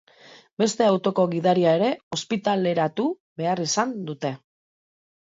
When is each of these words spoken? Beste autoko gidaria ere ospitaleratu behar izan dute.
Beste 0.61 0.87
autoko 0.93 1.25
gidaria 1.35 1.75
ere 1.81 1.91
ospitaleratu 2.19 3.09
behar 3.43 3.65
izan 3.71 3.99
dute. 4.13 4.37